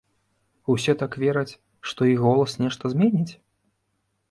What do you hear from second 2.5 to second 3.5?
нешта зменіць?